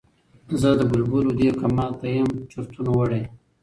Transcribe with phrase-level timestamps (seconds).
[0.61, 3.23] زه د بلبلو دې کمال ته یم چرتونو وړی